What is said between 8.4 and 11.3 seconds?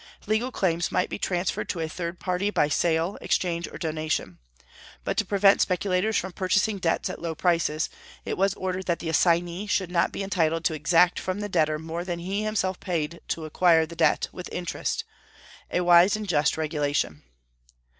ordered that the assignee should not be entitled to exact